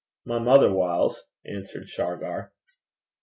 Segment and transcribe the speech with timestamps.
[0.25, 2.51] 'My mither whiles,' answered Shargar.